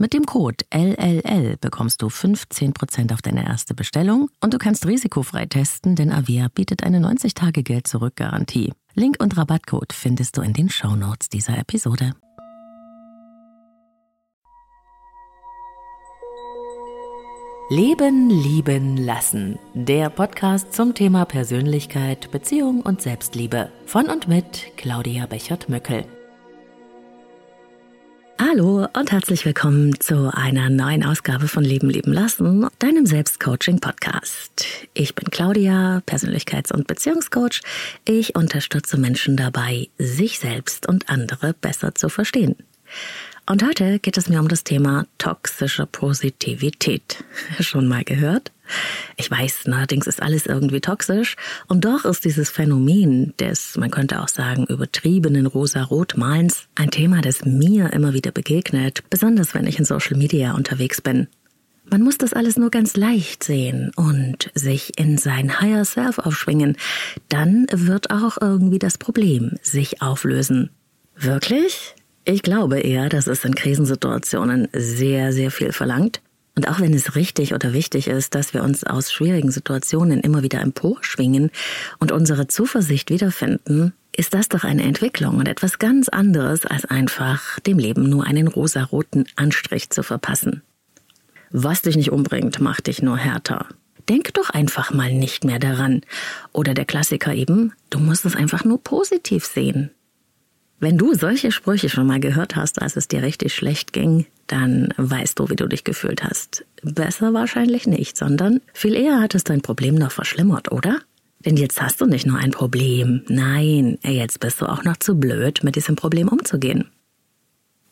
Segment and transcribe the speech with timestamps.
[0.00, 5.46] Mit dem Code LLL bekommst du 15% auf deine erste Bestellung und du kannst risikofrei
[5.46, 8.72] testen, denn Avea bietet eine 90-Tage-Geld-Zurück-Garantie.
[8.94, 12.12] Link und Rabattcode findest du in den Shownotes dieser Episode.
[17.70, 19.58] Leben, Lieben, Lassen.
[19.74, 23.72] Der Podcast zum Thema Persönlichkeit, Beziehung und Selbstliebe.
[23.84, 26.06] Von und mit Claudia Bechert-Möckel.
[28.50, 34.64] Hallo und herzlich willkommen zu einer neuen Ausgabe von Leben, Lieben, Lassen, deinem Selbstcoaching-Podcast.
[34.94, 37.60] Ich bin Claudia, Persönlichkeits- und Beziehungscoach.
[38.06, 42.56] Ich unterstütze Menschen dabei, sich selbst und andere besser zu verstehen.
[43.48, 47.24] Und heute geht es mir um das Thema toxische Positivität.
[47.60, 48.52] Schon mal gehört?
[49.16, 51.34] Ich weiß, allerdings ist alles irgendwie toxisch.
[51.66, 57.46] Und doch ist dieses Phänomen des, man könnte auch sagen, übertriebenen rosa-rot-Malens ein Thema, das
[57.46, 61.26] mir immer wieder begegnet, besonders wenn ich in Social Media unterwegs bin.
[61.90, 66.76] Man muss das alles nur ganz leicht sehen und sich in sein Higher Self aufschwingen.
[67.30, 70.68] Dann wird auch irgendwie das Problem sich auflösen.
[71.16, 71.94] Wirklich?
[72.30, 76.20] Ich glaube eher, dass es in Krisensituationen sehr, sehr viel verlangt.
[76.56, 80.42] Und auch wenn es richtig oder wichtig ist, dass wir uns aus schwierigen Situationen immer
[80.42, 81.50] wieder emporschwingen
[82.00, 87.60] und unsere Zuversicht wiederfinden, ist das doch eine Entwicklung und etwas ganz anderes, als einfach
[87.60, 90.60] dem Leben nur einen rosaroten Anstrich zu verpassen.
[91.50, 93.68] Was dich nicht umbringt, macht dich nur härter.
[94.06, 96.02] Denk doch einfach mal nicht mehr daran.
[96.52, 99.92] Oder der Klassiker eben, du musst es einfach nur positiv sehen.
[100.80, 104.94] Wenn du solche Sprüche schon mal gehört hast, als es dir richtig schlecht ging, dann
[104.96, 106.64] weißt du, wie du dich gefühlt hast.
[106.82, 111.00] Besser wahrscheinlich nicht, sondern viel eher hat es dein Problem noch verschlimmert, oder?
[111.44, 115.16] Denn jetzt hast du nicht nur ein Problem, nein, jetzt bist du auch noch zu
[115.16, 116.88] blöd, mit diesem Problem umzugehen.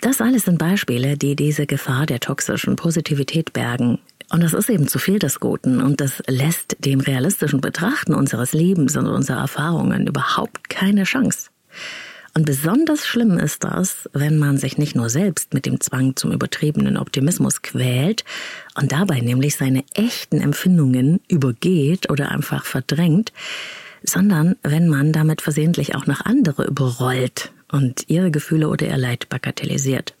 [0.00, 3.98] Das alles sind Beispiele, die diese Gefahr der toxischen Positivität bergen.
[4.32, 8.54] Und das ist eben zu viel des Guten und das lässt dem realistischen Betrachten unseres
[8.54, 11.50] Lebens und unserer Erfahrungen überhaupt keine Chance.
[12.34, 16.32] Und besonders schlimm ist das, wenn man sich nicht nur selbst mit dem Zwang zum
[16.32, 18.24] übertriebenen Optimismus quält
[18.76, 23.32] und dabei nämlich seine echten Empfindungen übergeht oder einfach verdrängt,
[24.02, 29.28] sondern wenn man damit versehentlich auch noch andere überrollt und ihre Gefühle oder ihr Leid
[29.28, 30.14] bagatellisiert.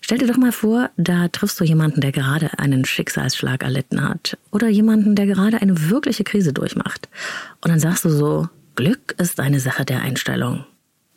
[0.00, 4.36] Stell dir doch mal vor, da triffst du jemanden, der gerade einen Schicksalsschlag erlitten hat
[4.50, 7.08] oder jemanden, der gerade eine wirkliche Krise durchmacht.
[7.60, 10.64] Und dann sagst du so, Glück ist eine Sache der Einstellung.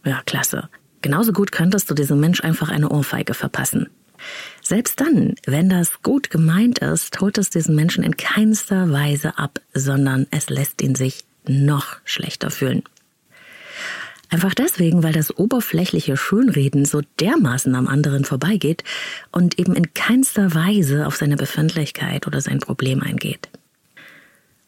[0.05, 0.69] Ja, klasse.
[1.01, 3.89] Genauso gut könntest du diesem Mensch einfach eine Ohrfeige verpassen.
[4.61, 9.59] Selbst dann, wenn das gut gemeint ist, holt es diesen Menschen in keinster Weise ab,
[9.73, 12.83] sondern es lässt ihn sich noch schlechter fühlen.
[14.29, 18.83] Einfach deswegen, weil das oberflächliche Schönreden so dermaßen am anderen vorbeigeht
[19.31, 23.49] und eben in keinster Weise auf seine Befindlichkeit oder sein Problem eingeht.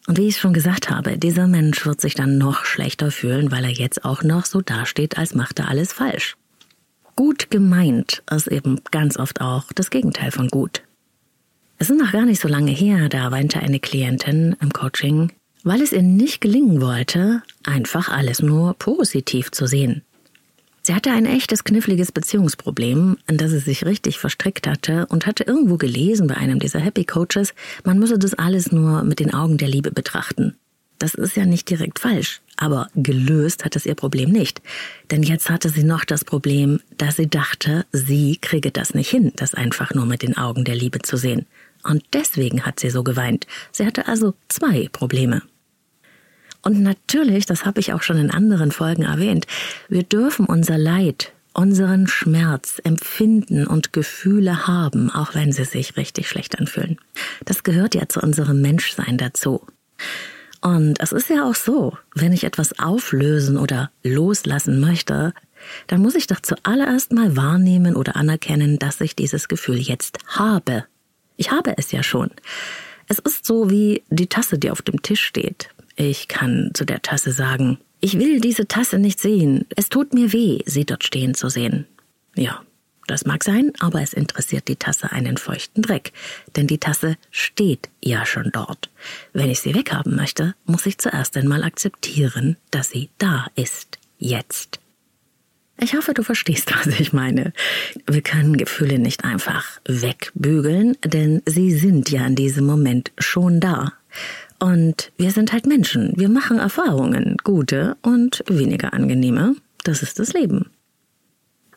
[0.08, 3.64] Und wie ich schon gesagt habe, dieser Mensch wird sich dann noch schlechter fühlen, weil
[3.64, 6.38] er jetzt auch noch so dasteht, als macht er alles falsch.
[7.14, 10.82] Gut gemeint ist eben ganz oft auch das Gegenteil von gut.
[11.76, 15.30] Es ist noch gar nicht so lange her, da weinte eine Klientin im Coaching,
[15.62, 20.00] weil es ihr nicht gelingen wollte, einfach alles nur positiv zu sehen.
[20.88, 25.44] Sie hatte ein echtes kniffliges Beziehungsproblem, in das sie sich richtig verstrickt hatte und hatte
[25.44, 27.52] irgendwo gelesen bei einem dieser Happy Coaches,
[27.84, 30.56] man müsse das alles nur mit den Augen der Liebe betrachten.
[30.98, 34.62] Das ist ja nicht direkt falsch, aber gelöst hat es ihr Problem nicht.
[35.10, 39.34] Denn jetzt hatte sie noch das Problem, dass sie dachte, sie kriege das nicht hin,
[39.36, 41.44] das einfach nur mit den Augen der Liebe zu sehen.
[41.82, 43.46] Und deswegen hat sie so geweint.
[43.72, 45.42] Sie hatte also zwei Probleme.
[46.62, 49.46] Und natürlich, das habe ich auch schon in anderen Folgen erwähnt,
[49.88, 56.28] wir dürfen unser Leid, unseren Schmerz empfinden und Gefühle haben, auch wenn sie sich richtig
[56.28, 56.98] schlecht anfühlen.
[57.44, 59.66] Das gehört ja zu unserem Menschsein dazu.
[60.60, 65.32] Und es ist ja auch so, wenn ich etwas auflösen oder loslassen möchte,
[65.86, 70.84] dann muss ich doch zuallererst mal wahrnehmen oder anerkennen, dass ich dieses Gefühl jetzt habe.
[71.36, 72.30] Ich habe es ja schon.
[73.08, 75.70] Es ist so wie die Tasse, die auf dem Tisch steht.
[76.00, 79.66] Ich kann zu der Tasse sagen, ich will diese Tasse nicht sehen.
[79.74, 81.88] Es tut mir weh, sie dort stehen zu sehen.
[82.36, 82.62] Ja,
[83.08, 86.12] das mag sein, aber es interessiert die Tasse einen feuchten Dreck,
[86.54, 88.90] denn die Tasse steht ja schon dort.
[89.32, 93.98] Wenn ich sie weghaben möchte, muss ich zuerst einmal akzeptieren, dass sie da ist.
[94.18, 94.78] Jetzt.
[95.80, 97.52] Ich hoffe, du verstehst, was ich meine.
[98.06, 103.94] Wir können Gefühle nicht einfach wegbügeln, denn sie sind ja in diesem Moment schon da.
[104.58, 106.12] Und wir sind halt Menschen.
[106.16, 109.54] Wir machen Erfahrungen, gute und weniger angenehme.
[109.84, 110.70] Das ist das Leben.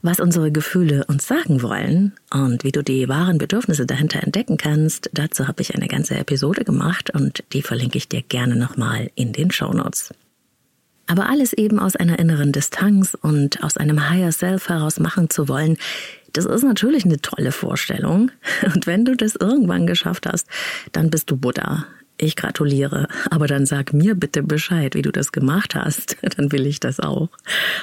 [0.03, 5.11] Was unsere Gefühle uns sagen wollen und wie du die wahren Bedürfnisse dahinter entdecken kannst,
[5.13, 9.31] dazu habe ich eine ganze Episode gemacht und die verlinke ich dir gerne nochmal in
[9.31, 10.11] den Show Notes.
[11.05, 15.47] Aber alles eben aus einer inneren Distanz und aus einem Higher Self heraus machen zu
[15.47, 15.77] wollen,
[16.33, 18.31] das ist natürlich eine tolle Vorstellung.
[18.73, 20.47] Und wenn du das irgendwann geschafft hast,
[20.93, 21.85] dann bist du Buddha.
[22.23, 26.67] Ich gratuliere, aber dann sag mir bitte Bescheid, wie du das gemacht hast, dann will
[26.67, 27.29] ich das auch.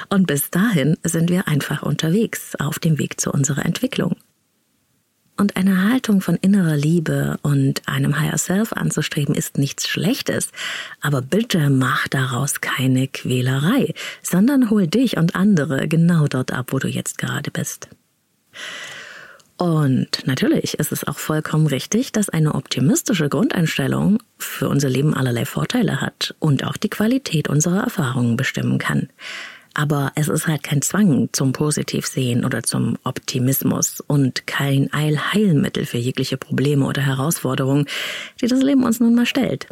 [0.07, 4.15] Und bis dahin sind wir einfach unterwegs auf dem Weg zu unserer Entwicklung.
[5.35, 10.51] Und eine Haltung von innerer Liebe und einem Higher Self anzustreben ist nichts Schlechtes.
[11.01, 13.93] Aber bitte mach daraus keine Quälerei,
[14.23, 17.89] sondern hol dich und andere genau dort ab, wo du jetzt gerade bist.
[19.59, 25.43] Und natürlich ist es auch vollkommen richtig, dass eine optimistische Grundeinstellung für unser Leben allerlei
[25.43, 29.09] Vorteile hat und auch die Qualität unserer Erfahrungen bestimmen kann.
[29.73, 35.97] Aber es ist halt kein Zwang zum Positivsehen oder zum Optimismus und kein Eilheilmittel für
[35.97, 37.85] jegliche Probleme oder Herausforderungen,
[38.39, 39.67] die das Leben uns nun mal stellt.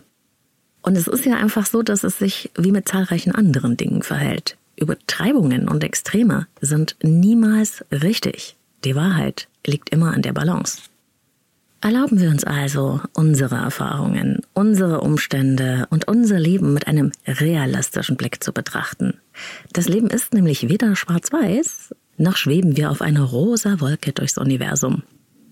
[0.81, 4.57] Und es ist ja einfach so, dass es sich wie mit zahlreichen anderen Dingen verhält.
[4.75, 8.57] Übertreibungen und Extreme sind niemals richtig.
[8.83, 10.79] Die Wahrheit liegt immer an der Balance.
[11.79, 18.43] Erlauben wir uns also, unsere Erfahrungen, unsere Umstände und unser Leben mit einem realistischen Blick
[18.43, 19.19] zu betrachten.
[19.73, 25.03] Das Leben ist nämlich weder schwarz-weiß, noch schweben wir auf einer rosa Wolke durchs Universum.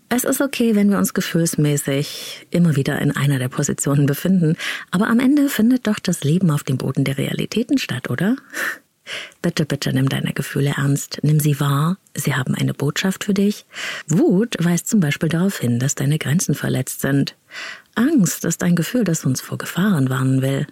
[0.10, 4.56] Es ist okay, wenn wir uns gefühlsmäßig immer wieder in einer der Positionen befinden,
[4.90, 8.36] aber am Ende findet doch das Leben auf dem Boden der Realitäten statt, oder?
[9.42, 13.66] Bitte, bitte nimm deine Gefühle ernst, nimm sie wahr, sie haben eine Botschaft für dich.
[14.08, 17.36] Wut weist zum Beispiel darauf hin, dass deine Grenzen verletzt sind.
[17.94, 20.68] Angst ist ein Gefühl, das uns vor Gefahren warnen will.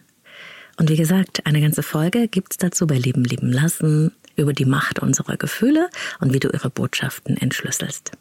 [0.77, 4.99] Und wie gesagt, eine ganze Folge gibt's dazu bei Leben lieben lassen, über die Macht
[4.99, 5.89] unserer Gefühle
[6.19, 8.11] und wie du ihre Botschaften entschlüsselst.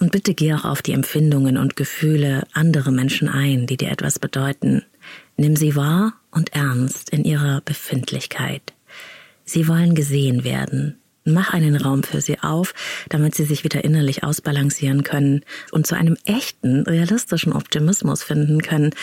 [0.00, 4.18] Und bitte geh auch auf die Empfindungen und Gefühle anderer Menschen ein, die dir etwas
[4.18, 4.82] bedeuten.
[5.36, 8.72] Nimm sie wahr und ernst in ihrer Befindlichkeit.
[9.52, 10.96] Sie wollen gesehen werden.
[11.26, 12.72] Mach einen Raum für sie auf,
[13.10, 18.94] damit sie sich wieder innerlich ausbalancieren können und zu einem echten, realistischen Optimismus finden können,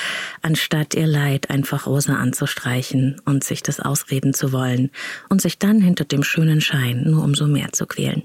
[0.42, 4.90] anstatt ihr Leid einfach rosa anzustreichen und sich das ausreden zu wollen
[5.30, 8.24] und sich dann hinter dem schönen Schein nur umso mehr zu quälen.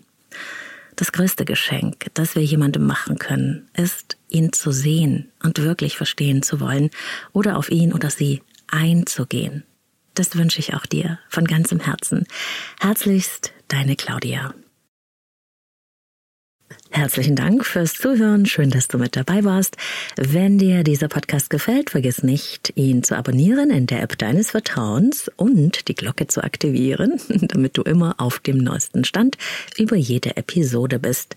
[0.96, 6.42] Das größte Geschenk, das wir jemandem machen können, ist, ihn zu sehen und wirklich verstehen
[6.42, 6.88] zu wollen
[7.34, 9.64] oder auf ihn oder sie einzugehen.
[10.14, 12.26] Das wünsche ich auch dir von ganzem Herzen.
[12.80, 14.54] Herzlichst, deine Claudia.
[16.90, 18.46] Herzlichen Dank fürs Zuhören.
[18.46, 19.76] Schön, dass du mit dabei warst.
[20.16, 25.28] Wenn dir dieser Podcast gefällt, vergiss nicht, ihn zu abonnieren in der App deines Vertrauens
[25.34, 29.36] und die Glocke zu aktivieren, damit du immer auf dem neuesten Stand
[29.76, 31.36] über jede Episode bist.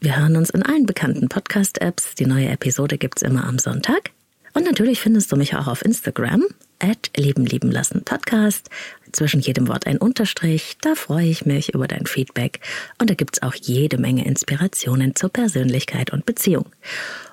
[0.00, 2.16] Wir hören uns in allen bekannten Podcast-Apps.
[2.16, 4.10] Die neue Episode gibt's immer am Sonntag.
[4.54, 6.44] Und natürlich findest du mich auch auf Instagram
[6.80, 8.68] at Leben lieben lassen Podcast.
[9.12, 10.76] Zwischen jedem Wort ein Unterstrich.
[10.80, 12.60] Da freue ich mich über dein Feedback.
[12.98, 16.66] Und da gibt's auch jede Menge Inspirationen zur Persönlichkeit und Beziehung.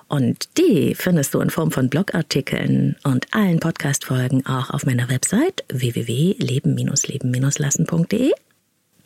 [0.08, 5.64] Und die findest du in Form von Blogartikeln und allen Podcast-Folgen auch auf meiner Website
[5.68, 8.32] www.leben-leben-lassen.de.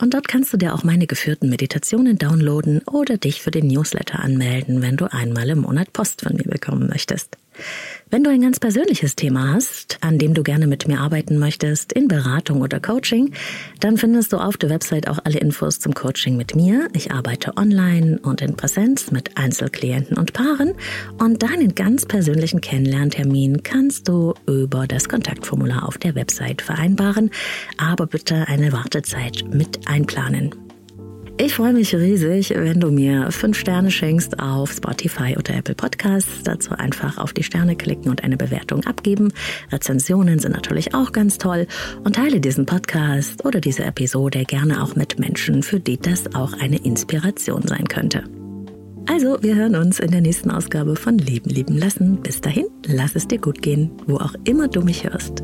[0.01, 4.21] Und dort kannst du dir auch meine geführten Meditationen downloaden oder dich für den Newsletter
[4.21, 7.37] anmelden, wenn du einmal im Monat Post von mir bekommen möchtest.
[8.11, 11.93] Wenn du ein ganz persönliches Thema hast, an dem du gerne mit mir arbeiten möchtest,
[11.93, 13.33] in Beratung oder Coaching,
[13.79, 16.89] dann findest du auf der Website auch alle Infos zum Coaching mit mir.
[16.93, 20.73] Ich arbeite online und in Präsenz mit Einzelklienten und Paaren
[21.19, 27.31] und deinen ganz persönlichen Kennenlerntermin kannst du über das Kontaktformular auf der Website vereinbaren,
[27.79, 30.70] aber bitte eine Wartezeit mit einplanen.
[31.43, 36.43] Ich freue mich riesig, wenn du mir fünf Sterne schenkst auf Spotify oder Apple Podcasts.
[36.45, 39.33] Dazu einfach auf die Sterne klicken und eine Bewertung abgeben.
[39.73, 41.67] Rezensionen sind natürlich auch ganz toll
[42.05, 46.53] und teile diesen Podcast oder diese Episode gerne auch mit Menschen, für die das auch
[46.61, 48.25] eine Inspiration sein könnte.
[49.09, 52.21] Also, wir hören uns in der nächsten Ausgabe von Leben lieben lassen.
[52.21, 55.43] Bis dahin, lass es dir gut gehen, wo auch immer du mich hörst.